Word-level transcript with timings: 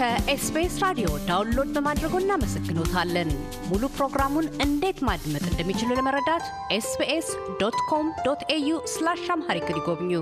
ከ 0.00 0.30
SBS 0.30 0.74
ራዲዮ 0.82 1.08
download 1.26 1.70
በማድረጎ 1.74 2.14
እናመሰግኖታለን። 2.20 3.30
ሙሉ 3.66 3.82
ፕሮግራሙን 3.96 4.46
እንዴት 4.64 4.98
ማድመጥ 5.08 5.42
እንደሚችሉ 5.48 5.88
ለመረዳት 5.98 6.44
SBS 6.76 7.28
dot 7.60 7.76
com 7.90 8.06
dot 8.26 8.42
au 8.54 8.78
slash 8.92 9.24
Amharic 9.34 9.66
ይጎብኙ። 9.72 10.12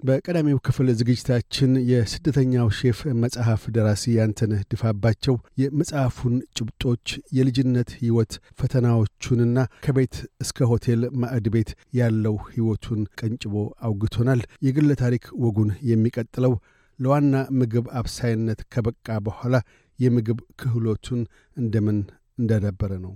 በቀዳሚው 0.00 0.62
ክፍል 0.66 0.88
ዝግጅታችን 1.00 1.74
የስደተኛው 1.90 2.70
ሼፍ 2.78 3.02
መጽሐፍ 3.22 3.62
ደራሲ 3.76 4.14
ያንተነህ 4.16 4.64
ድፋባቸው 4.72 5.36
የመጽሐፉን 5.62 6.36
ጭብጦች፣ 6.56 7.06
የልጅነት 7.38 7.92
ሕይወት 8.00 8.32
ፈተናዎቹንና 8.60 9.56
ከቤት 9.84 10.16
እስከ 10.40 10.70
ሆቴል 10.72 11.04
ማዕድ 11.22 11.48
ቤት 11.56 11.72
ያለው 12.00 12.38
ሕይወቱን 12.48 13.02
ቀንጭቦ 13.20 13.54
አውግቶናል። 13.88 14.42
የግለ 14.68 14.90
ታሪክ 15.02 15.26
ወጉን 15.44 15.72
የሚቀጥለው 15.90 16.54
ለዋና 16.98 17.34
ምግብ 17.58 17.86
አብሳይነት 18.00 18.60
ከበቃ 18.72 19.16
በኋላ 19.26 19.54
የምግብ 19.98 20.38
ክህሎቱን 20.60 21.20
እንደምን 21.56 21.98
እንደነበረ 22.38 22.92
ነው። 23.04 23.12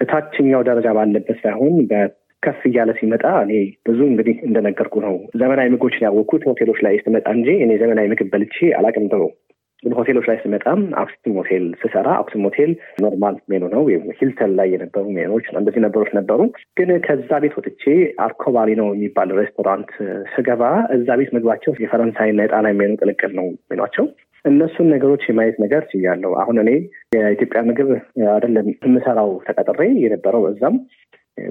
እታችኛው 0.00 0.62
ደረጃ 0.68 0.88
ባለበት 0.96 1.38
ሳይሆን 1.42 1.74
ከፍ 2.42 2.60
እያለ 2.68 2.90
ሲመጣ 2.98 3.24
እኔ 3.44 3.52
ብዙ 3.86 4.00
እንግዲህ 4.10 4.36
እንደነገርኩ 4.48 4.96
ነው 5.06 5.14
ዘመናዊ 5.40 5.68
ምግቦችን 5.72 6.04
ያወቅኩት 6.06 6.42
ሆቴሎች 6.50 6.80
ላይ 6.86 6.94
ስመጣ 7.06 7.26
እንጂ 7.36 7.48
እኔ 7.64 7.72
ዘመናዊ 7.80 8.06
ምግብ 8.12 8.28
በልቼ 8.32 8.58
አላቅም 8.78 9.06
ግን 9.82 9.92
ሆቴሎች 9.98 10.26
ላይ 10.28 10.36
ስመጣም 10.42 10.80
አክሱም 11.00 11.34
ሆቴል 11.38 11.64
ስሰራ 11.80 12.08
አክሱም 12.20 12.44
ሆቴል 12.46 12.70
normal 13.02 13.36
menu 13.50 13.64
ነው። 13.74 13.82
ሂልተን 14.18 14.52
ላይ 14.58 14.68
የነበሩ 14.72 15.04
ሜኖች 15.18 15.46
እንደዚህ 15.52 15.82
ነገሮች 15.84 16.10
ነበሩ። 16.18 16.40
ግን 16.78 16.90
ከዛ 17.06 17.30
ቤት 17.44 17.54
ወጥቼ 17.58 17.84
አርኮባሌኖ 18.24 18.88
የሚባል 18.92 19.32
ሬስቶራንት 19.40 19.92
ስገባ 20.34 20.62
እዛ 20.96 21.16
ቤት 21.20 21.30
ምግባቸው 21.36 21.74
የፈረንሳይና 21.84 22.46
የጣሊያን 22.46 22.80
ሜኑ 22.80 22.94
ቅልቅል 23.00 23.34
ነው 23.38 23.46
ሜኗቸው። 23.72 24.06
እነሱን 24.44 24.88
ነገሮች 24.92 25.22
የማየት 25.28 25.56
ነገር 25.62 25.82
ችያለሁ። 25.90 26.32
አሁን 26.42 26.58
እኔ 26.62 26.70
የኢትዮጵያ 27.16 27.60
ምግብ 27.68 27.88
አይደለም 28.32 28.66
የምሰራው 28.78 29.30
ተቀጥሬ 29.48 29.80
የነበረው 30.04 30.44
እዛም 30.50 30.76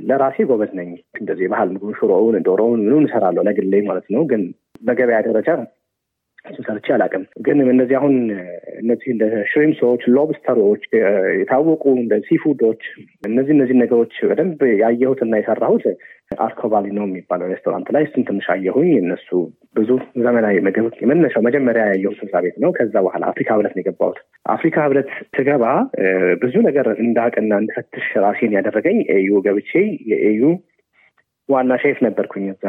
ለራሴ 0.03 0.37
ጎበዝ 0.47 0.71
ነኝ። 0.77 0.89
እንደዚህ 1.19 1.45
የባህል 1.45 1.69
ምግቡ 1.73 1.91
ሽሮውን፣ 1.99 2.35
ዶሮውን 2.47 2.81
ምኑን 2.85 3.05
እሰራለሁ 3.07 3.43
ለግሌ 3.47 3.73
ማለት 3.87 4.07
ነው። 4.15 4.23
ግን 4.31 4.41
በገበያ 4.81 5.19
ደረጃ 5.27 5.49
ሰርቼ 6.59 6.87
አላውቅም። 6.95 7.23
ግን 7.45 7.57
እነዚህ 7.65 7.95
አሁን 7.99 8.15
እነዚህ 8.81 9.09
እንደ 9.13 9.23
shrimp 9.51 9.80
ኦች፣ 9.80 10.03
lobster 10.15 10.58
ኦች 10.58 10.83
የታወቁ 11.39 11.83
እንደ 11.97 12.13
seafood 12.27 12.63
ኦች 12.63 12.83
እነዚህ 13.29 13.53
እነዚህ 13.55 13.77
ነገሮች 13.81 14.15
በደንብ 14.29 14.61
ያየሁትና 14.81 15.39
የሰራሁት 15.39 15.85
አርኮባሌኖ 16.45 17.05
የሚባለው 17.05 17.49
ሬስቶራንት 17.51 17.89
ላይ 17.95 18.03
እሱን 18.07 18.25
ትንሽ 18.27 18.47
አየሁኝ። 18.53 18.89
እነሱ 18.97 19.29
ብዙ 19.75 19.89
ዘመናዊ 20.23 20.55
ምግብ 20.65 20.87
የመነሻው 21.01 21.43
መጀመሪያ 21.47 21.83
ያየሁት 21.91 22.19
እዛ 22.25 22.41
ቤት 22.45 22.57
ነው። 22.63 22.71
ከዛ 22.77 22.95
በኋላ 23.05 23.23
አፍሪካ 23.31 23.49
ህብረት 23.55 23.75
ነው 23.75 23.83
የገባሁት። 23.83 24.19
አፍሪካ 24.49 24.77
ህብረት 24.85 25.09
ስገባ 25.37 25.63
ብዙ 26.43 26.55
ነገር 26.67 26.87
እንዳቅና 27.03 27.51
እንድፈትሽ 27.61 28.07
ራሴን 28.25 28.55
ያደረገኝ 28.57 28.99
AU 29.15 29.39
ገብቼ 29.47 29.71
የ 30.11 30.26
AU 30.26 30.41
ዋና 31.49 31.73
ሼፍ 31.81 31.97
ነበርኩኝ 32.05 32.45
እዛ 32.53 32.65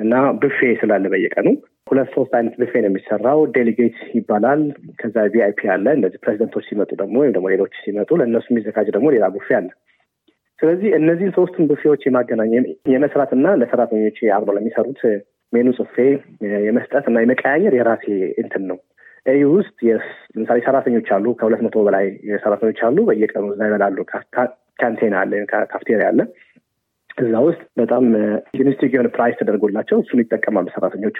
እና 0.00 0.12
ብፌ 0.42 0.58
ስላለ 0.80 1.04
በየቀኑ 1.12 1.48
ሁለት 1.86 2.08
ሶስት 2.14 2.32
አይነት 2.38 2.54
ብፌ 2.60 2.72
ነው 2.82 2.90
የሚሰራው። 2.90 3.40
delegate 3.54 3.96
ይባላል። 4.16 4.60
ከዛ 5.00 5.24
VIP 5.32 5.60
አለ። 5.74 5.86
እንደዚህ 5.96 6.20
ፕሬዚደንቶች 6.24 6.66
ሲመጡ 6.68 6.90
ደግሞ 7.00 7.16
ወይም 7.22 7.32
ደግሞ 7.36 7.48
ሌሎች 7.54 7.74
ሲመጡ 7.84 8.18
ለእነሱ 8.20 8.46
የሚዘጋጅ 8.52 8.88
ደግሞ 8.96 9.08
ሌላ 9.14 9.28
ቡፌ 9.34 9.48
አለ። 9.58 9.68
ስለዚህ 10.58 10.90
እነዚህን 10.98 11.34
ሶስቱን 11.36 11.68
ቡፌዎች 11.70 12.02
የማገናኘ 12.06 12.52
የመስራት 12.94 13.30
እና 13.36 13.54
ለሰራተኞች 13.60 14.18
አብሮ 14.36 14.50
ለሚሰሩት 14.56 15.00
ሜኑ 15.52 15.68
ጽፌ 15.78 15.94
የመስጠት 16.66 17.04
እና 17.10 17.18
የመቀያየር 17.24 17.74
የራሴ 17.78 18.06
እንትን 18.42 18.64
ነው። 18.70 18.78
AU 19.26 19.46
ውስጥ 19.54 19.78
ለምሳሌ 20.34 20.58
ሰራተኞች 20.66 21.08
አሉ። 21.14 21.26
ከሁለት 21.38 21.62
መቶ 21.66 21.78
በላይ 21.86 22.06
ሰራተኞች 22.44 22.78
አሉ። 22.86 22.98
በየቀኑ 23.08 23.46
እዛ 23.52 23.62
ይበላሉ። 23.68 23.98
ካንቴን 24.78 25.14
አለ፣ 25.20 25.32
ካፍቴሪያ 25.72 26.06
አለ። 26.12 26.20
እዛ 27.20 27.34
ውስጥ 27.46 27.62
በጣም 27.80 28.04
realistic 28.58 28.92
የሆነ 28.94 29.08
price 29.14 29.38
ተደርጎላቸው 29.40 29.98
እሱን 30.02 30.22
ይጠቀማሉ 30.22 30.66
ሰራተኞቹ። 30.74 31.18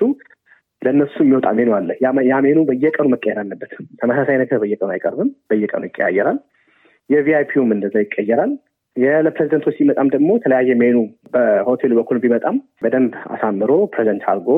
ለእነሱ 0.83 1.15
የሚወጣ 1.23 1.49
ሜኑ 1.59 1.71
አለ። 1.79 1.91
ያ 2.29 2.39
ሜኑ 2.45 2.59
በየቀኑ 2.69 3.07
መቀየር 3.15 3.39
አለበት። 3.43 3.73
ተመሳሳይ 4.01 4.37
ነገር 4.43 4.59
በየቀኑ 4.63 4.91
አይቀርብም። 4.95 5.31
በየቀኑ 5.51 5.83
ይቀያየራል። 5.89 6.39
የ 7.11 7.25
VIP 7.25 7.45
ውም 7.45 7.73
እንደዛ 7.77 7.97
ይቀየራል። 8.05 8.53
ለፕሬዚደንቶች 9.25 9.75
ሲመጣም 9.79 10.09
ደግሞ 10.15 10.31
የተለያየ 10.37 10.71
ሜኑ 10.81 10.97
በሆቴሉ 11.35 11.93
በኩል 11.99 12.19
ቢመጣም 12.23 12.57
በደንብ 12.83 13.13
አሳምሮ 13.35 13.73
present 13.93 14.25
አድርጎ 14.31 14.49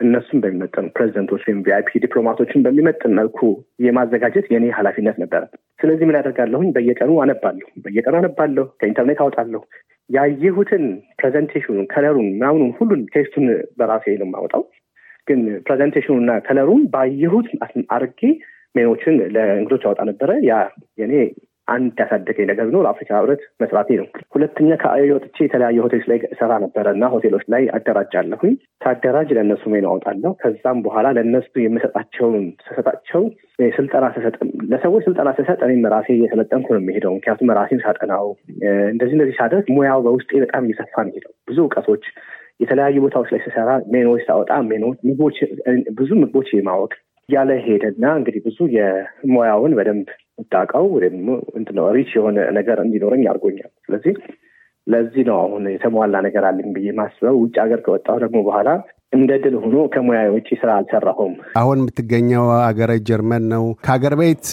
እነሱም 0.00 0.38
በሚመጥኑ 0.44 0.86
ፕሬዚደንቶች 0.96 1.42
ወይም 1.46 1.58
VIP 1.66 1.90
ዲፕሎማቶችን 2.04 2.64
በሚመጥን 2.66 3.12
መልኩ 3.18 3.40
የማዘጋጀት 3.86 4.46
የኔ 4.54 4.66
ኃላፊነት 4.78 5.16
ነበረ። 5.22 5.42
ስለዚህ 5.80 6.04
ምን 6.08 6.18
ያደርጋለሁኝ? 6.18 6.68
በየቀኑ 6.76 7.12
አነባለሁ፣ 7.24 7.66
በየቀኑ 7.84 8.14
አነባለሁ፣ 8.20 8.66
ከኢንተርኔት 8.80 9.20
አወጣለሁ። 9.22 9.62
ያየሁትን 10.10 10.84
presentation 11.20 11.67
ኡን፣ 11.67 11.86
color 11.86 12.07
ኡን፣ 12.07 12.28
ምናምኑን 12.32 12.72
ሁሉን 12.78 13.02
taste 13.14 13.32
ኡን 13.32 13.46
በራሴ 13.78 14.04
ነው 14.20 14.26
የማወጣው። 14.26 14.62
ግን 15.26 15.40
presentation 15.66 16.16
ኡ 16.46 16.53
color 16.53 16.69
ኡን 16.69 16.82
ባየሁት 16.94 17.48
አርጌ 17.90 18.20
ሜኖችን 18.74 19.14
ለእንግዶች 19.34 19.82
አወጣ 19.86 20.00
ነበረ። 20.10 20.30
ያ 20.48 20.54
የኔ 20.98 21.14
አንድ 21.72 22.00
ያሳደገኝ 22.02 22.46
ነገር 22.50 22.64
ቢኖር 22.68 22.86
አፍሪካ 22.90 23.10
ህብረት 23.18 23.42
መስራቴ 23.62 23.88
ነው። 24.00 24.06
ሁለተኛ 24.34 24.76
ከ 24.82 24.96
AU 24.96 25.10
ወጥቼ 25.16 25.36
የተለያዩ 25.44 25.78
ሆቴሎች 25.84 26.06
ላይ 26.10 26.18
ሰራ 26.40 26.52
ነበረ 26.64 26.86
እና 26.96 27.10
ሆቴሎች 27.14 27.44
ላይ 27.54 27.64
አደራጃለሁኝ። 27.76 28.54
ሳደራጅ 28.84 29.30
ለእነሱ 29.36 29.62
ሜኑ 29.72 29.86
አወጣለሁ። 29.90 30.32
ከዛም 30.42 30.80
በኋላ 30.86 31.08
ለእነሱ 31.18 31.52
የምሰጣቸውን 31.64 32.44
ስሰጣቸው 32.66 33.22
ስልጠና 33.76 34.04
ስሰጥ 34.14 34.36
ለሰዎች 34.72 35.02
ስልጠና 35.06 35.30
ስሰጥ 35.38 35.60
እኔም 35.66 35.88
ራሴ 35.94 36.08
እየሰለጠንኩ 36.16 36.68
ነው 36.74 36.82
የሚሄደው። 36.82 37.14
ምክንያቱም 37.16 37.52
ራሴን 37.58 37.82
ሳጠናው 37.84 38.26
እንደዚህ 38.92 39.16
እንደዚህ 39.18 39.36
ሳደርግ 39.40 39.66
ሙያው 39.76 40.00
በውስጤ 40.06 40.30
በጣም 40.44 40.66
እየሰፋ 40.68 40.94
ነው 41.06 41.14
ሄደው 41.16 41.32
ብዙ 41.48 41.58
እውቀቶች 41.64 42.04
የተለያዩ 42.62 42.96
ቦታዎች 43.04 43.30
ላይ 43.34 43.40
ስሰራ 43.44 43.70
ሜኖች 43.92 44.22
ሳወጣ 44.26 44.52
ሜኖች 44.68 44.98
ምግቦች 45.08 45.36
ብዙ 45.98 46.10
ምግቦች 46.20 46.48
የማወቅ 46.54 46.92
እያለ 47.28 47.50
ሄደና 47.64 48.04
እንግዲህ 48.18 48.40
ብዙ 48.46 48.58
የሙያውን 48.74 49.72
በደንብ 49.78 50.08
እንዳውቀው 50.42 50.86
ደግሞ 51.04 51.28
እንትነው 51.58 51.86
rich 51.96 52.10
የሆነ 52.18 52.38
ነገር 52.58 52.78
እንዲኖረኝ 52.84 53.24
አድርጎኛል። 53.30 53.70
ስለዚህ 53.84 54.14
ለዚህ 54.86 55.22
ነው 55.28 55.36
አሁን 55.42 55.64
የተሟላ 55.72 56.16
ነገር 56.24 56.44
አለኝ 56.48 56.68
ብዬ 56.76 56.88
ማስበው። 56.96 57.36
ውጭ 57.42 57.54
ሀገር 57.64 57.80
ከወጣሁ 57.84 58.16
ደግሞ 58.22 58.38
በኋላ 58.46 58.68
እንደ 59.12 59.32
እድል 59.42 59.54
ሆኖ 59.62 59.76
ከሙያ 59.94 60.20
ውጭ 60.34 60.48
ስራ 60.60 60.70
አልሰራሁም። 60.76 61.32
አሁን 61.60 61.78
የምትገኘው 61.80 62.44
ሀገረ 62.60 62.92
ጀርመን 63.08 63.44
ነው። 63.52 63.64
ከሀገር 63.84 64.14
ቤት 64.20 64.46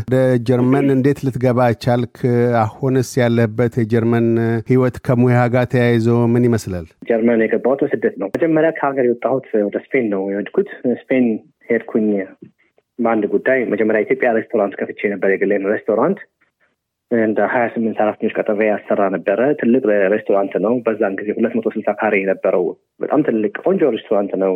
ወደ 0.00 0.16
ጀርመን 0.48 0.86
እንዴት 0.94 1.18
ልትገባ 1.26 1.68
ቻልክ? 1.84 2.16
አሁንስ 2.64 3.10
ያለበት 3.22 3.74
የጀርመን 3.80 4.26
ህይወት 4.70 4.98
ከሙያ 5.06 5.38
ጋር 5.54 5.66
ተያይዞ 5.74 6.08
ምን 6.34 6.46
ይመስላል? 6.48 6.86
ጀርመን 7.10 7.44
የገባሁት 7.44 7.82
በስደት 7.84 8.16
ነው። 8.22 8.30
መጀመሪያ 8.36 8.72
ከሀገር 8.78 9.06
የወጣሁት 9.08 9.46
ወደ 9.62 9.78
ስፔን 9.86 10.08
ነው 10.14 10.24
የወድኩት። 10.32 10.70
ስፔን 11.02 11.26
ሄድኩኝ 11.68 12.08
በአንድ 12.98 13.24
ጉዳይ። 13.32 13.60
መጀመሪያ 13.72 14.04
ኢትዮጵያ 14.04 14.30
ሬስቶራንት 14.36 14.74
ከፍቼ 14.80 15.00
ነበር፣ 15.12 15.30
የግሌን 15.32 15.68
ሬስቶራንት 15.72 16.20
እንደ 17.10 17.40
ሀያ 17.52 17.64
ስምንት 17.72 17.96
ሰራተኞች 18.00 18.36
ቀጥሬ 18.38 18.60
ያሰራ 18.68 19.02
ነበረ። 19.14 19.40
ትልቅ 19.60 19.82
ሬስቶራንት 20.12 20.54
ነው። 20.64 20.74
በዛን 20.86 21.16
ጊዜ 21.18 21.28
ሁለት 21.36 21.52
መቶ 21.56 21.68
ስልሳ 21.74 21.90
ካሬ 22.00 22.14
የነበረው 22.20 22.64
በጣም 23.00 23.20
ትልቅ 23.26 23.52
ቆንጆ 23.64 23.90
ሬስቶራንት 23.96 24.32
ነው። 24.44 24.54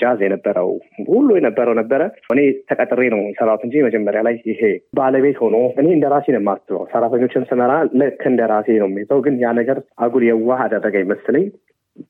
ጃዝ 0.00 0.18
የነበረው 0.22 0.68
ሁሉ 1.08 1.28
የነበረው 1.36 1.74
ነበረ። 1.78 2.02
እኔ 2.32 2.40
ተቀጥሬ 2.68 3.02
ነው 3.14 3.22
ሰራት 3.38 3.62
እንጂ 3.66 3.82
መጀመሪያ 3.86 4.20
ላይ 4.26 4.36
ይሄ 4.50 4.60
ባለቤት 4.98 5.38
ሆኖ 5.42 5.56
እኔ 5.80 5.86
እንደ 5.96 6.08
ራሴ 6.12 6.26
ነው 6.34 6.40
የማስበው። 6.42 6.84
ሰራተኞችን 6.92 7.46
ስመራ 7.50 7.72
ልክ 8.00 8.22
እንደ 8.30 8.46
ራሴ 8.52 8.68
ነው 8.82 8.88
የሚይዘው። 8.90 9.20
ግን 9.26 9.36
ያ 9.42 9.50
ነገር 9.58 9.78
አጉል 9.98 10.24
የዋህ 10.28 10.62
አደረገ 10.66 10.96
ይመስለኝ 11.04 11.46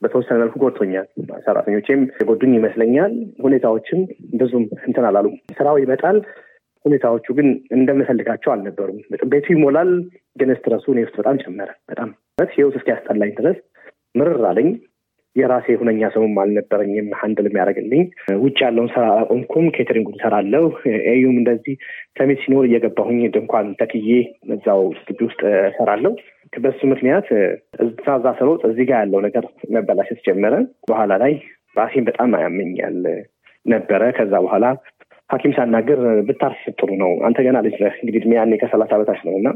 በተወሰነ 0.02 0.37
መልኩ 0.43 0.54
ጎድቶኛል። 0.62 1.06
ሰራተኞቼም 1.46 2.02
የጎዱኝ 2.19 2.52
ይመስለኛል። 2.56 3.12
ሁኔታዎችም 3.44 4.00
ብዙም 4.34 4.64
እንትን 4.87 5.06
አላሉም። 5.08 5.37
ስራው 5.58 5.78
ይመጣል 5.82 6.19
ሁኔታዎቹ 6.84 7.26
ግን 7.38 7.49
እንደምፈልጋቸው 7.76 8.50
አልነበሩም። 8.52 9.00
ቤቱ 9.32 9.46
ይሞላል፣ 9.54 9.90
ግን 10.37 10.50
ስትረሱ 10.56 10.87
እኔ 10.93 11.00
ውስጥ 11.06 11.16
በጣም 11.20 11.38
ጨመረ። 11.43 11.70
በጣም 11.90 12.10
ህይወት 12.52 12.76
እስኪያስጠላኝ 12.78 13.32
ድረስ 13.40 13.58
ምርር 14.14 14.44
አለኝ። 14.50 14.69
የራሴ 15.37 15.66
ሁነኛ 15.81 16.02
ሰውም 16.14 16.38
አልነበረኝም 16.43 17.08
handle 17.19 17.46
የሚያደርግልኝ። 17.49 18.02
ውጭ 18.40 18.56
ያለውን 18.64 18.88
ስራ 18.94 19.02
አላቆምኩም። 19.10 19.66
catering 19.76 20.03
ኡን 20.03 20.16
እሰራለሁ። 20.19 20.64
AU 21.12 21.25
ም 21.25 21.37
እንደዚህ 21.40 21.75
summit 22.19 22.40
ሲኖር 22.44 22.64
እየገባሁኝ 22.69 23.20
ድንኳን 23.34 23.69
ተክዬ 23.81 24.08
እዛው 24.54 24.81
ግቢ 25.08 25.20
ውስጥ 25.28 25.40
እሰራለሁ። 25.70 26.12
በሱ 26.52 26.81
ምክንያት 26.93 27.26
እዛ 27.85 28.06
እዛ 28.17 28.29
ስሮጥ 28.38 28.61
እዚህ 28.69 28.85
ጋር 28.88 28.99
ያለው 29.02 29.20
ነገር 29.26 29.44
መበላሸት 29.75 30.20
ጀመረ። 30.26 30.55
በኋላ 30.91 31.12
ላይ 31.23 31.35
ራሴን 31.76 32.06
በጣም 32.08 32.31
አያመኛል 32.38 32.97
ነበረ። 33.67 34.02
ከዛ 34.17 34.32
በኋላ 34.44 34.64
ሐኪም 35.31 35.52
ሳናገር 35.56 36.00
ብታርፍ 36.29 36.62
ጥሩ 36.79 36.91
ነው። 37.02 37.12
አንተ 37.26 37.38
ገና 37.47 37.58
ልጅ 37.67 37.76
ነህ። 37.82 37.94
እንግዲህ 38.00 38.20
እድሜ 38.20 38.32
ያኔ 38.38 38.55
ከሰላሳ 38.62 38.93
በታች 39.00 39.20
ነው 39.26 39.35
እና 39.41 39.49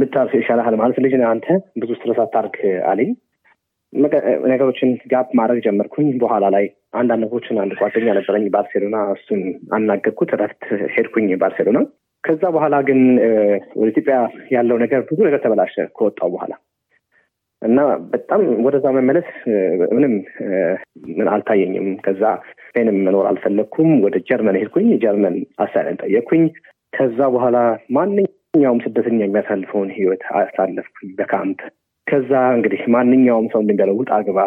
ብታርፍ 0.00 0.32
ይሻልሃል 0.38 0.76
ማለት 0.80 0.98
ልጅ 1.04 1.14
ነህ 1.20 1.28
አንተ 1.32 1.46
ብዙ 1.80 1.90
stress 1.98 2.20
አታርግ 2.24 2.56
አለኝ። 2.90 3.10
ነገሮችን 4.52 4.90
gap 5.10 5.28
ማድረግ 5.38 5.58
ጀመርኩኝ። 5.66 6.08
በኋላ 6.22 6.44
ላይ 6.54 6.64
አንዳንድ 6.92 7.22
ነገሮችን 7.24 7.60
አንድ 7.62 7.72
ጓደኛ 7.80 8.08
ነበረኝ 8.18 8.46
ባርሴሎና፣ 8.54 8.96
እሱን 9.14 9.42
አናገርኩት። 9.76 10.32
እረፍት 10.36 10.64
ሄድኩኝ 10.94 11.28
ባርሴሎና። 11.42 11.80
ከዛ 12.24 12.42
በኋላ 12.54 12.74
ግን 12.88 13.00
ወደ 13.76 13.88
ኢትዮጵያ 13.92 14.16
ያለው 14.54 14.76
ነገር 14.82 15.00
ብዙ 15.08 15.18
ነገር 15.26 15.40
ተበላሸ 15.44 15.74
ከወጣው 15.96 16.30
በኋላ 16.34 16.52
እና 17.62 17.80
በጣም 18.12 18.40
ወደዛ 18.64 18.86
መመለስ 18.96 19.28
ምንም 19.94 20.14
አልታየኝም። 21.34 21.86
ከዛ 22.04 22.22
ስፔንም 22.64 22.98
መኖር 23.06 23.26
አልፈለግኩም። 23.30 23.90
ወደ 24.04 24.16
ጀርመን 24.28 24.58
ሄድኩኝ። 24.60 24.88
ጀርመን 25.04 25.36
asylum 25.58 26.00
ጠየቅኩኝ። 26.02 26.44
ከዛ 26.92 27.18
በኋላ 27.34 27.56
ማንኛውም 27.96 28.82
ስደተኛ 28.84 29.20
የሚያሳልፈውን 29.22 29.88
ህይወት 29.96 30.24
አሳለፍኩኝ 30.40 31.10
በካምፕ 31.18 31.62
ከዛ 32.06 32.32
እንግዲህ 32.56 32.82
ማንኛውም 32.94 33.46
ሰው 33.52 33.60
እንደሚያለው 33.62 33.96
ውጣ 34.00 34.14
ግባ 34.26 34.40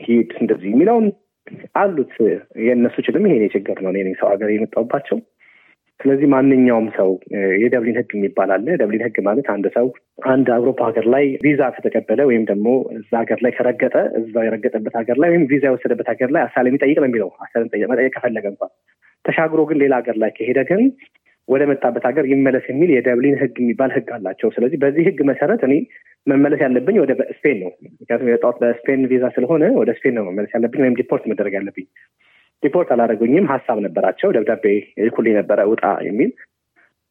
ሂድ 0.00 0.30
እንደዚህ 0.40 0.68
የሚለውን 0.72 1.06
አሉት 1.80 2.14
የእነሱ 2.64 2.96
ችልም 3.06 3.26
ይሄ 3.28 3.44
ችግር 3.54 3.78
ነው። 3.84 3.92
ሰው 4.20 4.28
ሀገር 4.32 4.48
የመጣሁባቸው 4.52 5.18
ስለዚህ 6.00 6.26
ማንኛውም 6.32 6.86
ሰው 6.96 7.08
የደብሊን 7.62 7.96
ህግ 7.98 8.10
የሚባል 8.16 8.50
አለ። 8.54 8.66
ደብሊን 8.80 9.04
ህግ 9.06 9.16
ማለት 9.26 9.46
አንድ 9.54 9.66
ሰው 9.76 9.86
አንድ 10.28 10.48
አውሮፓ 10.56 10.80
ሀገር 10.88 11.06
ላይ 11.14 11.24
ቪዛ 11.44 11.62
ከተቀበለ 11.76 12.20
ወይም 12.28 12.44
ደግሞ 12.50 12.66
እዛ 12.98 13.10
ሀገር 13.22 13.40
ላይ 13.44 13.52
ከረገጠ 13.56 13.96
እዛ 14.20 14.44
የረገጠበት 14.46 14.94
ሀገር 15.00 15.18
ላይ 15.22 15.30
ወይም 15.30 15.46
ቪዛ 15.52 15.64
የወሰደበት 15.70 16.10
ሀገር 16.12 16.30
ላይ 16.36 16.42
asylum 16.46 16.76
ይጠይቅ 16.78 16.98
ነው 17.00 17.08
የሚለው። 17.08 17.30
asylum 17.46 17.70
መጠየቅ 17.92 18.12
ከፈለገ 18.16 18.46
እንኳን 18.52 18.72
ተሻግሮ 19.24 19.60
ግን 19.70 19.80
ሌላ 19.82 19.94
ሀገር 20.00 20.18
ላይ 20.22 20.30
ከሄደ 20.36 20.60
ግን 20.70 20.82
ወደ 21.48 21.62
መጣበት 21.70 22.04
ሀገር 22.08 22.24
ይመለስ 22.30 22.64
የሚል 22.70 22.90
የደብሊን 22.94 23.36
ህግ 23.42 23.54
የሚባል 23.60 23.90
ህግ 23.94 24.08
አላቸው። 24.16 24.48
ስለዚህ 24.56 24.78
በዚህ 24.82 25.04
ህግ 25.08 25.20
መሰረት 25.30 25.60
እኔ 25.66 25.74
መመለስ 26.26 26.60
ያለብኝ 26.64 26.96
ወደ 27.02 27.12
ስፔን 27.36 27.58
ነው። 27.62 27.70
ምክንያቱም 27.94 28.28
የወጣሁት 28.30 28.58
በስፔን 28.62 29.02
ቪዛ 29.12 29.26
ስለሆነ 29.36 29.64
ወደ 29.78 29.90
ስፔን 29.98 30.14
ነው 30.18 30.24
መመለስ 30.28 30.52
ያለብኝ 30.56 30.80
ወይም 30.84 30.98
deport 31.00 31.24
መደረግ 31.30 31.54
ያለብኝ። 31.58 31.86
deport 32.62 32.88
አላደረጉኝም። 32.94 33.48
ሀሳብ 33.52 33.78
ነበራቸው። 33.84 34.28
ደብዳቤ 34.36 34.64
ይልኩልኝ 35.00 35.34
ነበረ 35.40 35.66
ውጣ 35.70 35.84
የሚል 36.06 36.30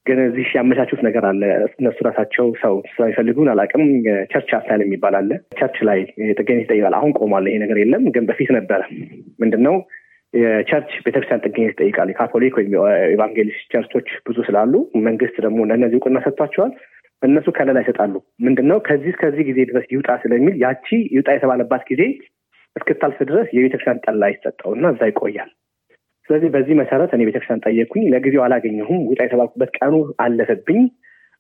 ግን 0.06 0.20
እዚህ 0.26 0.50
ያመቻቹት 0.58 1.00
ነገር 1.06 1.24
አለ። 1.30 1.42
እነሱ 1.74 1.98
ራሳቸው 2.08 2.46
ሰው 2.62 2.76
ስለሚፈልጉን 2.92 3.50
አላውቅም። 3.54 3.84
church 4.32 4.52
Asyl 4.58 4.82
የሚባል 4.84 5.16
አለ። 5.20 5.30
church 5.60 5.78
ላይ 5.90 6.00
ጥገኝነት 6.38 6.66
ይጠይቃል። 6.66 6.96
አሁን 7.00 7.12
ቆሟል። 7.20 7.48
ይሄ 7.50 7.58
ነገር 7.64 7.80
የለም፣ 7.82 8.06
ግን 8.16 8.26
በፊት 8.30 8.52
ነበረ። 8.58 8.82
ምንድን 9.44 9.64
ነው 9.68 9.76
የ 10.34 10.48
church 10.48 10.92
ቤተክርስቲያን 11.06 11.44
ጥገኝነት 11.46 11.74
ይጠይቃል። 11.76 12.10
የካቶሊክ 12.12 12.56
ወይም 12.60 12.72
evangelist 13.10 13.68
church 13.74 13.94
ኦች 13.94 14.08
ብዙ 14.28 14.38
ስላሉ 14.48 14.74
መንግስት 15.08 15.36
ደግሞ 15.46 15.60
ለእነዚህ 15.70 15.98
እውቅና 16.00 16.20
ሰጥቷቸዋል። 16.26 16.72
እነሱ 17.22 17.48
ከለላ 17.58 17.78
ይሰጣሉ። 17.84 18.16
ምንድን 18.46 18.68
ነው 18.72 18.80
ከዚህ 18.88 19.12
እስከዚህ 19.14 19.46
ጊዜ 19.50 19.60
ድረስ 19.70 19.86
ይውጣ 19.94 20.10
ስለሚል 20.24 20.56
ያቺ 20.64 20.86
ይውጣ 21.16 21.30
የተባለባት 21.36 21.84
ጊዜ 21.92 22.02
እስክታልፍ 22.78 23.20
ድረስ 23.30 23.48
የቤተክርስቲያን 23.56 24.02
ጥላ 24.06 24.30
ይሰጠው 24.32 24.72
እና 24.78 24.88
እዛ 24.94 25.02
ይቆያል። 25.12 25.50
ስለዚህ 26.30 26.50
በዚህ 26.54 26.76
መሰረት 26.80 27.12
እኔ 27.16 27.22
ቤተክርስቲያን 27.28 27.64
ጠየቅኩኝ። 27.66 28.06
ለጊዜው 28.14 28.42
አላገኘሁም። 28.46 29.02
ውጣ 29.10 29.20
የተባልኩበት 29.26 29.70
ቀኑ 29.78 29.94
አለፈብኝ። 30.24 30.82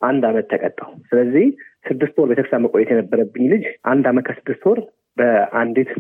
አንድ 0.01 0.23
አመት 0.29 0.45
ተቀጣሁ። 0.51 0.89
ስለዚህ 1.09 1.45
ስድስት 1.85 2.15
ወር 2.19 2.27
ቤተክርስቲያን 2.31 2.63
መቆየት 2.65 2.89
የነበረብኝ 2.93 3.45
ልጅ 3.53 3.63
አንድ 3.91 4.05
አመት 4.11 4.25
ከስድስት 4.27 4.63
ወር 4.69 4.79
በአንዲት 5.17 5.91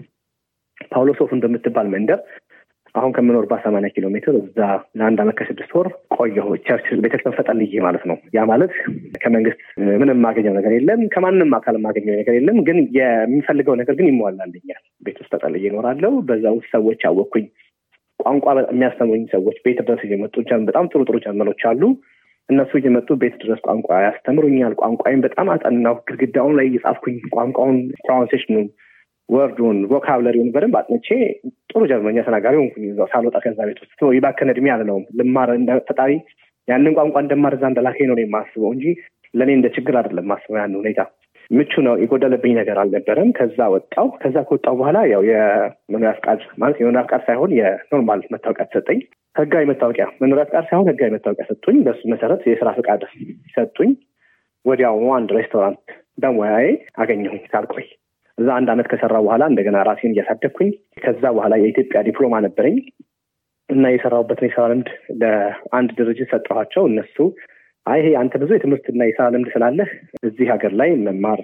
ፓውሎሶፍ 0.91 1.29
እንደምትባል 1.35 1.87
መንደር 1.93 2.19
አሁን 2.97 3.11
ከምኖርባት 3.15 3.61
ሰማንያ 3.65 3.89
ኪሎ 3.93 4.05
ሜትር 4.13 4.35
እዛ 4.39 4.59
ለአንድ 4.99 5.19
አመት 5.23 5.35
ከስድስት 5.39 5.71
ወር 5.77 5.87
ቆየሁ። 6.15 6.47
church 6.65 6.87
ቤተክርስቲያን 6.95 7.35
ተጠልዬ 7.37 7.81
ማለት 7.85 8.03
ነው። 8.09 8.17
ያ 8.35 8.45
ማለት 8.45 8.73
ከመንግስት 9.23 9.59
ምንም 9.93 10.13
የማገኘው 10.13 10.53
ነገር 10.57 10.73
የለም፣ 10.77 11.01
ከማንም 11.13 11.53
አካል 11.57 11.77
የማገኘው 11.79 12.17
ነገር 12.21 12.35
የለም። 12.37 12.59
ግን 12.67 12.79
የሚፈልገው 12.99 13.77
ነገር 13.81 13.95
ግን 13.99 14.09
ይሟላልኛል። 14.11 14.83
ቤት 15.07 15.19
ውስጥ 15.21 15.31
ተጠልዬ 15.35 15.65
እኖራለሁ። 15.71 16.13
በዛ 16.29 16.45
ውስጥ 16.57 16.69
ሰዎች 16.75 17.03
አወቅኩኝ። 17.09 17.47
ቋንቋ 18.19 18.45
የሚያስተምሩኝ 18.67 19.25
ሰዎች 19.33 19.57
ቤት 19.65 19.81
ድረስ 19.81 20.03
እየመጡ 20.07 20.35
በጣም 20.67 20.87
ጥሩ 20.91 21.01
ጥሩ 21.09 21.17
ጀርመኖች 21.25 21.63
አሉ። 21.71 21.81
እነሱ 22.49 22.71
እየመጡ 22.79 23.09
ቤት 23.21 23.35
ድረስ 23.41 23.59
ቋንቋ 23.65 23.87
ያስተምሩኛል። 24.05 24.73
ቋንቋይም 24.81 25.23
በጣም 25.25 25.47
አጠናሁ። 25.53 25.95
ግድግዳውን 26.09 26.53
ላይ 26.59 26.65
እየጻፍኩኝ 26.69 27.17
ቋንቋውን 27.33 27.77
pronunciation 28.03 28.52
ኡን 28.52 28.67
word 29.29 29.53
ኡን 29.53 29.77
vocabulary 29.89 30.33
ውን 30.33 30.51
በደንብ 30.53 30.75
አጥንቼ 30.79 31.07
ጥሩ 31.69 31.81
ጀርመኛ 31.89 32.17
ተናጋሪ 32.27 32.55
ሆንኩኝ። 32.59 32.85
እዛው 32.89 33.07
ሳልወጣ 33.11 33.37
ከዛ 33.43 33.59
ቤት 33.69 33.79
ውስጥ 33.83 33.99
የባከነ 34.15 34.51
እድሜ 34.55 34.67
አልለውም። 34.73 35.05
ልማር 35.19 35.49
ፈጣሪ 35.87 36.11
ያንን 36.67 36.95
ቋንቋ 36.97 37.17
እንደማር 37.23 37.53
እዛ 37.57 37.63
እንደላከኝ 37.71 38.07
ነው 38.09 38.17
የማስበው 38.19 38.71
እንጂ 38.75 38.85
ለእኔ 39.33 39.51
እንደ 39.57 39.67
ችግር 39.75 39.95
አይደለም 39.99 40.25
ማስበው። 40.31 40.57
ያን 40.59 40.75
ሁኔታ 40.79 41.01
ምቹ 41.51 41.81
ነው። 41.85 41.93
የጎደለብኝ 42.01 42.53
ነገር 42.59 42.77
አልነበረም። 42.81 43.29
ከዛ 43.37 43.59
ወጣው። 43.73 44.07
ከዛ 44.21 44.37
ከወጣው 44.47 44.75
በኋላ 44.79 44.97
ያው 45.11 45.21
የመኖሪያ 45.29 46.11
ፍቃድ 46.17 46.41
ማለት 46.61 46.77
የመኖሪያ 46.79 47.03
ፍቃድ 47.07 47.21
ሳይሆን 47.27 47.51
የ 47.59 47.75
normal 47.75 48.23
መታወቂያ 48.33 48.65
ተሰጠኝ። 48.67 48.99
ህጋዊ 49.35 49.63
መታወቂያ 49.71 50.05
መኖሪያ 50.21 50.45
ፍቃድ 50.49 50.65
ሳይሆን 50.69 50.89
ህጋዊ 50.91 51.09
መታወቂያ 51.15 51.45
ሰጡኝ። 51.51 51.77
በሱ 51.87 52.01
መሰረት 52.13 52.43
የስራ 52.51 52.71
ፍቃድ 52.79 53.03
ሰጡኝ። 53.55 53.91
ወዲያውኑ 54.65 55.07
አንድ 55.17 55.29
ሬስቶራንት 55.37 55.85
በሙያዬ 56.17 56.67
አገኘሁኝ 56.97 57.41
ሳልቆይ 57.51 57.85
እዛ 58.37 58.47
አንድ 58.57 58.69
አመት 58.73 58.87
ከሰራ 58.91 59.15
በኋላ 59.19 59.43
እንደገና 59.51 59.77
ራሴን 59.87 60.13
እያሳደግኩኝ 60.13 60.69
ከዛ 60.99 61.23
በኋላ 61.35 61.53
የኢትዮጵያ 61.59 62.01
ዲፕሎማ 62.07 62.39
ነበረኝ 62.45 62.75
እና 63.69 63.85
የሰራሁበትን 63.93 64.47
የስራ 64.47 64.65
ልምድ 64.71 64.89
ለአንድ 65.21 65.89
ድርጅት 65.97 66.29
ሰጠኋቸው። 66.33 66.83
እነሱ 66.89 67.15
አይ 67.85 67.99
ይሄ 68.01 68.13
አንተ 68.21 68.33
ብዙ 68.41 68.51
የትምህርትና 68.55 69.01
የስራ 69.07 69.25
ልምድ 69.33 69.49
ስላለህ 69.53 69.89
እዚህ 70.23 70.47
ሀገር 70.53 70.73
ላይ 70.79 70.89
መማር 71.05 71.41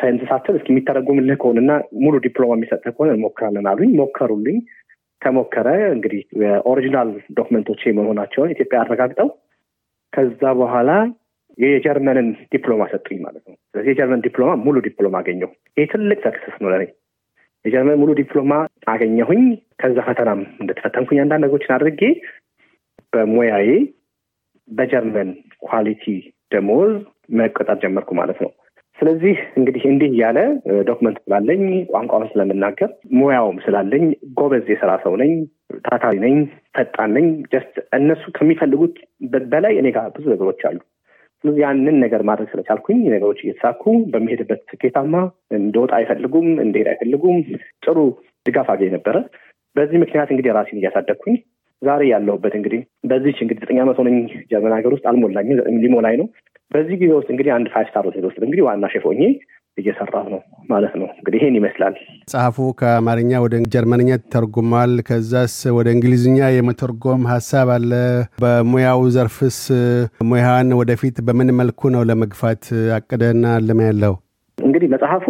ሳይንስ 0.00 0.22
ሳትል 0.30 0.56
እስኪ 0.58 0.68
የሚተረጉምልህ 0.72 1.36
ከሆነና 1.42 1.72
ሙሉ 2.02 2.14
ዲፕሎማ 2.24 2.56
የሚሰጥህ 2.56 2.92
ከሆነ 2.94 3.10
እንሞክራለን 3.14 3.68
አሉኝ። 3.70 3.92
ሞከሩልኝ። 4.00 4.58
ተሞከረ። 5.22 5.66
እንግዲህ 5.94 6.22
original 6.70 7.08
document 7.36 7.67
ኦች 7.67 7.82
መሆናቸውን 7.98 8.52
ኢትዮጵያ 8.54 8.78
አረጋግጠው 8.82 9.28
ከዛ 10.12 10.42
በኋላ 10.58 10.90
የጀርመንን 11.58 12.28
ዲፕሎማ 12.52 12.82
ሰጡኝ 12.92 13.18
ማለት 13.24 13.44
ነው። 13.48 13.56
ስለዚህ 13.66 13.90
የጀርመን 13.92 14.24
ዲፕሎማ 14.26 14.50
ሙሉ 14.64 14.76
ዲፕሎማ 14.86 15.16
አገኘሁ። 15.22 15.48
ይህ 15.76 15.86
ትልቅ 15.92 16.18
success 16.24 16.56
ነው 16.62 16.70
ለኔ። 16.72 16.84
የጀርመን 17.64 17.98
ሙሉ 18.00 18.10
ዲፕሎማ 18.18 18.52
አገኘሁኝ። 18.92 19.42
ከዛ 19.80 19.98
ፈተናም 20.08 20.40
እንደተፈተንኩኝ 20.62 21.20
አንዳንድ 21.22 21.44
ነገሮችን 21.44 21.74
አድርጌ 21.76 22.02
በሙያዬ 23.12 23.68
በጀርመን 24.68 25.30
quality 25.66 26.04
ደሞዝ 26.52 26.92
መቀጠር 27.38 27.78
ጀመርኩ 27.84 28.10
ማለት 28.14 28.38
ነው። 28.44 28.50
ስለዚህ 28.98 29.36
እንግዲህ 29.58 29.82
እንዲህ 29.90 30.08
እያለ 30.10 30.38
document 30.88 31.16
ስላለኝ 31.22 31.62
ቋንቋውን 31.90 32.28
ስለምናገር 32.32 32.90
ሙያውም 33.14 33.56
ስላለኝ 33.64 34.04
ጎበዝ 34.36 34.66
የስራ 34.72 34.90
ሰው 35.04 35.14
ነኝ፣ 35.22 35.32
ታታሪ 35.86 36.16
ነኝ፣ 36.24 36.36
ፈጣን 36.76 37.10
ነኝ። 37.16 37.26
just 37.52 37.74
እነሱ 37.98 38.24
ከሚፈልጉት 38.36 38.96
በላይ 39.52 39.74
እኔ 39.80 39.88
ጋር 39.96 40.06
ብዙ 40.16 40.24
ነገሮች 40.34 40.62
አሉ። 40.68 40.78
ያንን 41.60 41.96
ነገር 42.02 42.22
ማድረግ 42.28 42.48
ስለቻልኩኝ 42.52 43.00
ነገሮች 43.06 43.40
እየተሳኩ 43.42 43.82
በሚሄድበት 44.12 44.60
ስኬታማ 44.70 45.14
እንደወጣ 45.56 45.92
አይፈልጉም፣ 45.98 46.48
እንደሄድ 46.64 46.88
አይፈልጉም። 46.92 47.38
ጥሩ 47.84 47.96
ድጋፍ 48.46 48.68
አገኝ 48.74 48.92
ነበረ። 48.96 49.16
በዚህ 49.76 49.98
ምክንያት 50.02 50.30
እንግዲህ 50.32 50.54
ራሴን 50.56 50.80
እያሳደግኩኝ 50.80 51.36
ዛሬ 51.82 52.02
ያለሁበት 52.10 52.54
እንግዲህ 52.58 52.80
በዚች 53.10 53.38
እንግዲህ 53.44 53.62
ዘጠኝ 53.64 53.78
ዓመት 53.82 53.96
ሆነኝ 54.00 54.16
ጀርመን 54.50 54.74
ሀገር 54.76 54.92
ውስጥ 54.96 55.06
አልሞላኝም፣ 55.10 55.52
ሊሞላኝ 55.84 56.16
ነው። 56.20 56.26
በዚህ 56.70 56.96
ጊዜ 57.00 57.10
ውስጥ 57.16 57.28
እንግዲህ 57.32 57.52
አንድ 57.54 57.66
five 57.74 57.88
star 57.90 58.06
ሆቴል 58.08 58.24
ውስጥ 58.28 58.38
እንግዲህ 58.42 58.64
ዋና 58.66 58.86
ሼፍ 58.92 59.04
ሆኜ 59.08 59.22
እየሰራሁ 59.78 60.24
ነው 60.32 60.40
ማለት 60.70 60.94
ነው። 60.96 61.06
እንግዲህ 61.14 61.38
ይሄን 61.40 61.58
ይመስላል። 61.58 61.94
መጽሐፉ 62.20 62.66
ከአማርኛ 62.80 63.40
ወደ 63.44 63.54
ጀርመንኛ 63.74 64.10
ተርጉሟል። 64.34 64.94
ከዛስ 65.08 65.56
ወደ 65.76 65.88
እንግሊዝኛ 65.94 66.50
የመተርጎም 66.52 67.24
ሀሳብ 67.32 67.70
አለ። 67.74 67.92
በሙያው 68.42 69.02
ዘርፍስ 69.14 69.60
ሙያህን 70.28 70.70
ወደፊት 70.80 71.18
በምን 71.28 71.56
መልኩ 71.60 71.90
ነው 71.94 72.04
ለመግፋት 72.10 72.64
አቅደና 72.98 73.44
አልመ 73.56 73.80
ያለው? 73.88 74.14
እንግዲህ 74.58 74.88
መጽሐፉ 74.92 75.24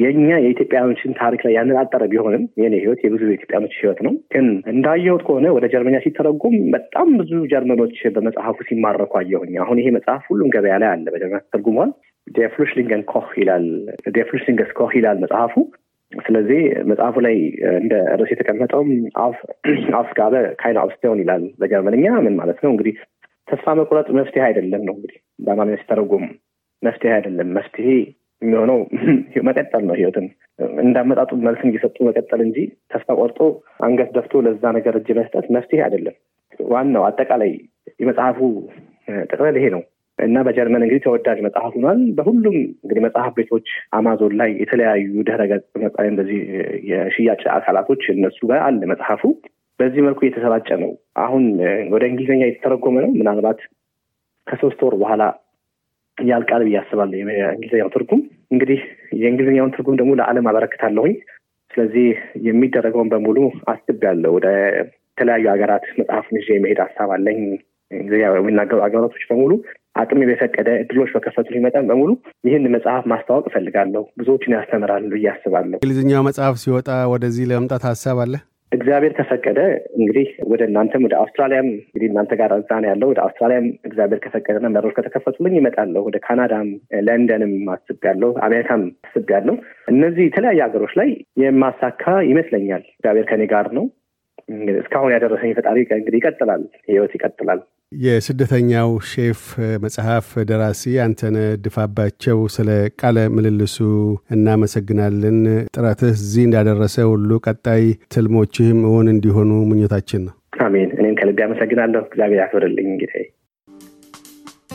የእኛ 0.00 0.28
የኢትዮጵያኖችን 0.38 1.16
ታሪክ 1.20 1.40
ላይ 1.46 1.52
ያነጣጠረ 1.56 2.02
ቢሆንም 2.10 2.42
የኔ 2.60 2.74
ህይወት 2.82 3.00
የብዙ 3.04 3.22
የኢትዮጵያኖች 3.28 3.74
ህይወት 3.78 4.00
ነው። 4.06 4.12
ግን 4.34 4.46
እንዳየሁት 4.72 5.22
ከሆነ 5.26 5.46
ወደ 5.56 5.66
ጀርመኛ 5.72 5.96
ሲተረጉም 6.04 6.56
በጣም 6.74 7.08
ብዙ 7.20 7.32
ጀርመኖች 7.52 7.96
በመጽሐፉ 8.16 8.66
ሲማረኩ 8.68 9.14
አየሁኝ። 9.20 9.54
አሁን 9.64 9.80
ይሄ 9.82 9.90
መጽሐፍ 9.96 10.22
ሁሉም 10.32 10.52
ገበያ 10.54 10.76
ላይ 10.82 10.90
አለ፣ 10.90 11.06
በጀርመን 11.14 11.44
ተርጉሟል። 11.48 11.92
ዴፍሉሽሊንገን 12.36 13.02
ኮህ 13.10 13.28
ይላል፣ 13.40 13.66
ዴፍሉሽሊንገስ 14.16 14.70
ኮህ 14.78 14.92
ይላል 14.98 15.18
መጽሐፉ። 15.24 15.54
ስለዚህ 16.12 16.60
መጽሐፉ 16.90 17.16
ላይ 17.26 17.36
እንደ 17.80 17.94
ርዕስ 18.18 18.30
የተቀመጠውም 18.34 18.90
አፍጋበ 19.98 20.34
ካይን 20.60 20.78
አውስቴውን 20.82 21.20
ይላል 21.22 21.42
በጀርመንኛ። 21.60 22.04
ምን 22.18 22.36
ማለት 22.40 22.60
ነው 22.64 22.70
እንግዲህ 22.72 22.94
ተስፋ 23.48 23.74
መቁረጥ 23.80 24.08
መፍትሄ 24.18 24.42
አይደለም 24.46 24.82
ነው 24.88 24.94
እንግዲህ 24.96 25.18
በአማርኛ 25.44 25.76
ሲተረጉም 25.82 26.24
መፍትሄ 26.82 27.12
አይደለም። 27.14 27.50
መፍትሄ 27.58 27.88
የሚሆነው 28.42 28.78
መቀጠል 29.48 29.82
ነው። 29.88 29.94
ህይወትን 30.00 30.26
እንዳመጣጡ 30.82 31.30
መልስን 31.44 31.70
እየሰጡ 31.70 31.96
መቀጠል 32.08 32.40
እንጂ 32.46 32.58
ተስፋ 32.92 33.08
ቆርጦ 33.20 33.40
አንገት 33.86 34.10
ደፍቶ 34.16 34.42
ለዛ 34.46 34.72
ነገር 34.78 34.96
እጅ 35.00 35.10
መስጠት 35.18 35.46
መፍትሄ 35.56 35.80
አይደለም። 35.86 36.16
ዋናው 36.68 37.04
አጠቃላይ 37.08 37.52
የመጽሐፉ 38.00 38.38
ጥቅለል 39.30 39.56
ይሄ 39.58 39.66
ነው። 39.74 39.82
እና 40.18 40.38
በጀርመን 40.46 40.84
እንግዲህ 40.84 41.02
ተወዳጅ 41.04 41.38
መጽሐፍ 41.46 41.72
ሆኗል። 41.76 42.00
በሁሉም 42.16 42.56
እንግዲህ 42.76 43.02
መጽሐፍ 43.06 43.32
ቤቶች 43.36 43.66
አማዞን 43.92 44.34
ላይ 44.40 44.50
የተለያዩ 44.62 45.06
ድህረ 45.28 45.42
ገጽ 45.50 45.66
እንደዚህ 46.08 46.40
የሽያጭ 46.90 47.42
አካላቶች 47.56 48.02
እነሱ 48.14 48.38
ጋር 48.50 48.60
አለ 48.66 48.80
መጽሐፉ። 48.92 49.22
በዚህ 49.80 50.02
መልኩ 50.06 50.20
እየተሰራጨ 50.24 50.68
ነው። 50.82 50.92
አሁን 51.24 51.44
ወደ 51.92 52.02
እንግሊዝኛ 52.10 52.42
የተተረጎመ 52.46 52.96
ነው። 53.04 53.12
ምናልባት 53.18 53.60
ከሶስት 54.46 54.80
ወር 54.86 54.94
በኋላ 55.02 55.22
ያልቃል 56.18 56.62
ብዬ 56.66 56.76
አስባለሁ። 56.80 57.18
የእንግሊዝኛው 57.32 57.90
ትርጉም 57.94 58.22
እንግዲህ 58.52 58.80
የእንግሊዝኛውን 59.20 59.74
ትርጉም 59.74 59.98
ደግሞ 60.00 60.12
ለዓለም 60.20 60.48
አበረክታለሁኝ። 60.50 61.14
ስለዚህ 61.70 62.06
የሚደረገውን 62.46 63.10
በሙሉ 63.12 63.38
አስቤያለሁ። 63.72 64.30
ወደ 64.36 64.48
የተለያዩ 65.10 65.46
ሀገራት 65.52 65.84
መጽሐፉን 65.98 66.38
ይዤ 66.38 66.48
የመሄድ 66.56 66.80
ሀሳብ 66.84 67.10
አለኝ። 67.14 67.38
እንግሊዝኛ 67.90 68.24
የሚናገሩ 68.32 68.78
ሀገራቶች 68.84 69.22
በሙሉ 69.28 69.52
አቅም 69.98 70.20
በፈቀደ 70.30 70.68
እድሎች 70.82 71.10
በከፈቱ 71.14 71.48
መጠን 71.64 71.88
በሙሉ 71.90 72.10
ይህን 72.44 72.66
መጽሐፍ 72.74 73.06
ማስተዋወቅ 73.12 73.46
እፈልጋለሁ። 73.50 74.04
ብዙዎችን 74.20 74.56
ያስተምራል 74.56 75.06
ብዬ 75.12 75.26
አስባለሁ። 75.32 75.78
እንግሊዝኛው 75.78 76.28
መጽሐፍ 76.28 76.56
ሲወጣ 76.62 76.90
ወደዚህ 77.12 77.48
ለመምጣት 77.50 77.84
ሀሳብ 77.90 78.20
አለ። 78.24 78.34
እግዚአብሔር 78.72 79.12
ከፈቀደ 79.18 79.60
እንግዲህ 79.98 80.26
ወደ 80.50 80.62
እናንተም 80.68 81.04
ወደ 81.06 81.14
አውስትራሊያም 81.20 81.68
እንግዲህ 81.82 82.08
እናንተ 82.10 82.32
ጋር 82.40 82.50
እዛ 82.56 82.70
ነው 82.82 82.88
ያለው። 82.90 83.08
ወደ 83.12 83.20
አውስትራሊያም 83.24 83.66
እግዚአብሔር 83.88 84.20
ከፈቀደና 84.24 84.68
በሮች 84.74 84.94
ከተከፈቱልኝ 84.98 85.54
ይመጣለሁ። 85.58 86.02
ወደ 86.08 86.18
ካናዳም፣ 86.26 86.68
ለንደንም 87.06 87.54
አስቤያለሁ። 87.74 88.30
አሜሪካም 88.46 88.82
አስቤያለሁ። 89.08 89.54
እነዚህ 89.88 90.24
የተለያዩ 90.26 90.60
ሀገሮች 90.66 90.92
ላይ 91.00 91.10
የማሳካ 91.42 92.04
ይመስለኛል። 92.30 92.84
እግዚአብሔር 92.92 93.26
ከኔ 93.30 93.44
ጋር 93.54 93.68
ነው። 93.78 93.86
እስካሁን 94.78 95.12
ያደረሰኝ 95.14 95.50
ፈጣሪ 95.58 95.76
እንግዲህ 95.96 96.18
ይቀጥላል። 96.20 96.62
ህይወት 96.88 97.12
ይቀጥላል። 97.16 97.60
የስደተኛው 97.98 98.90
ሼፍ 99.10 99.42
መጽሐፍ 99.84 100.26
ደራሲ 100.48 100.82
አንተነህ 101.04 101.48
ድፋባቸው፣ 101.64 102.40
ስለ 102.56 102.68
ቃለ 103.00 103.18
ምልልሱ 103.34 103.76
እናመሰግናለን። 104.36 105.38
ጥረትህ 105.74 106.12
እዚህ 106.16 106.44
እንዳደረሰ 106.46 106.96
ሁሉ 107.12 107.40
ቀጣይ 107.46 107.84
ትልሞችህም 108.14 108.80
እውን 108.90 109.08
እንዲሆኑ 109.14 109.50
ምኞታችን 109.70 110.24
ነው። 110.26 110.34
አሜን። 110.60 110.90
እኔም 110.98 111.16
ከልቤ 111.18 111.40
አመሰግናለሁ። 111.46 112.02
እግዚአብሔር 112.06 112.40
ያክብርልኝ 112.42 112.90
ጌታዬ። 113.02 113.24